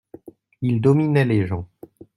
[0.63, 1.69] Il dominait les gens.